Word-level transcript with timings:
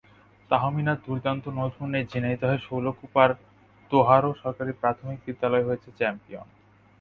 তাহমিনার 0.51 0.97
দুর্দান্ত 1.05 1.45
নৈপুণ্যেই 1.57 2.09
ঝিনাইদহের 2.11 2.59
শৈলকুপার 2.59 3.29
দোহারো 3.91 4.29
সরকারি 4.43 4.71
প্রাথমিক 4.81 5.17
বিদ্যালয় 5.25 5.65
হয়েছে 5.67 5.89
চ্যাম্পিয়ন। 5.97 6.47